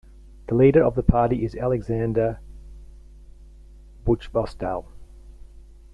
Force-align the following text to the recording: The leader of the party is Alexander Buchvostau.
The 0.47 0.55
leader 0.55 0.83
of 0.83 0.95
the 0.95 1.03
party 1.03 1.45
is 1.45 1.53
Alexander 1.55 2.39
Buchvostau. 4.03 4.85